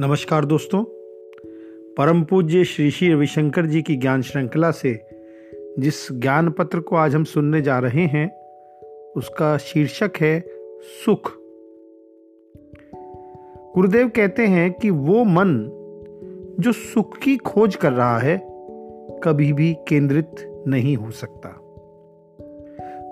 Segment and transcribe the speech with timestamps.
[0.00, 0.84] नमस्कार दोस्तों।
[1.94, 5.00] परम पूज्य श्री श्री रविशंकर जी की ज्ञान श्रृंखला से
[5.78, 8.38] जिस ज्ञान पत्र को आज हम सुनने जा रहे हैं,
[9.12, 10.44] उसका शीर्षक है
[11.04, 11.32] सुख।
[13.74, 15.68] गुरुदेव कहते हैं कि वो मन
[16.60, 18.42] जो सुख की खोज कर रहा है,
[19.24, 21.48] कभी भी केंद्रित नहीं हो सकता।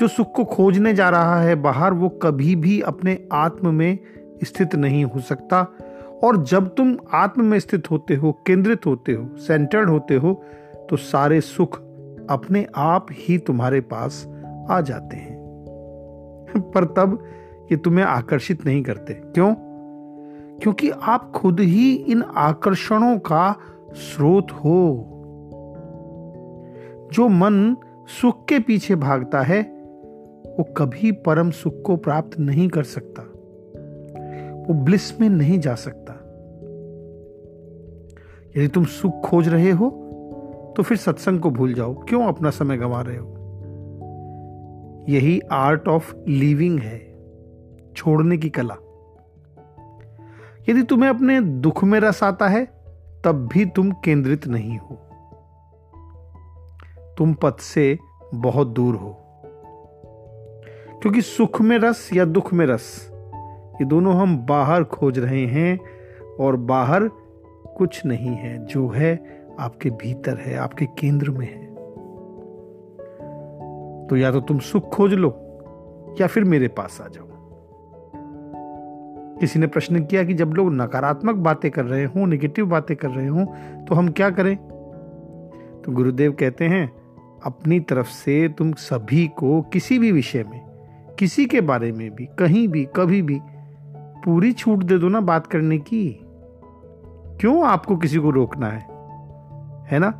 [0.00, 3.98] जो सुख को खोजने जा रहा है बाहर, वो कभी भी अपने आत्म में
[4.44, 5.74] स्थित नहीं हो सकता।
[6.22, 10.44] और जब तुम आत्म में स्थित होते हो, केंद्रित होते हो सेंटर्ड होते हो
[10.90, 11.80] तो सारे सुख
[12.30, 14.26] अपने आप ही तुम्हारे पास
[14.70, 15.42] आ जाते हैं।
[16.74, 17.24] पर तब
[17.72, 19.54] ये तुम्हें आकर्षित नहीं करते। क्यों?
[20.58, 23.56] क्योंकि आप खुद ही इन आकर्षणों का
[23.92, 25.08] स्रोत हो।
[27.12, 27.76] जो मन
[28.20, 29.62] सुख के पीछे भागता है,
[30.58, 33.31] वो कभी परम सुख को प्राप्त नहीं कर सकता।
[34.68, 36.12] वो ब्लिस में नहीं जा सकता।
[38.56, 39.98] यदि तुम सुख खोज रहे हो
[40.76, 43.28] तो फिर सत्संग को भूल जाओ। क्यों अपना समय गंवा रहे हो?
[45.08, 47.18] यही आर्ट ऑफ़ लिविंग है,
[47.96, 48.74] छोड़ने की कला।
[50.68, 52.64] यदि तुम्हें अपने दुख में रस आता है,
[53.24, 54.94] तब भी तुम केंद्रित नहीं हो।
[57.18, 57.98] तुम पथ से
[58.34, 59.16] बहुत दूर हो।
[61.02, 63.11] क्योंकि सुख में रस या दुख में रस
[63.72, 65.78] ये दोनों हम बाहर खोज रहे हैं
[66.40, 67.08] और बाहर
[67.76, 69.10] कुछ नहीं है। जो है
[69.60, 71.66] आपके भीतर है, आपके केंद्र में है।
[74.06, 75.28] तो या तो तुम सुख खोज लो,
[76.20, 77.26] या फिर मेरे पास आ जाओ।
[79.40, 83.08] किसी ने प्रश्न किया कि जब लोग नकारात्मक बातें कर रहे हो नेगेटिव बातें कर
[83.08, 83.44] रहे हो
[83.88, 84.56] तो हम क्या करें?
[85.84, 86.92] तो गुरुदेव कहते हैं,
[87.44, 90.60] अपनी तरफ़ से तुम सभी को किसी भी विषय में,
[91.18, 93.40] किसी के बारे में भी, कहीं भी, कभी भी
[94.24, 96.20] पूरी छूट दे दो ना बात करने की।
[97.40, 98.80] क्यों आपको किसी को रोकना है?
[99.86, 100.10] है ना?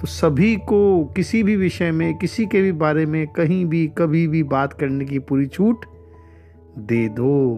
[0.00, 4.28] तो सभी को किसी भी विषय में, किसी के भी बारे में कहीं भी, कभी
[4.28, 5.84] भी बात करने की पूरी छूट
[6.78, 7.56] दे दो।